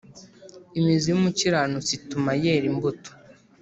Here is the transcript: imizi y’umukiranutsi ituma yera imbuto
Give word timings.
imizi 0.77 1.07
y’umukiranutsi 1.09 1.91
ituma 1.99 2.31
yera 2.41 2.65
imbuto 2.71 3.09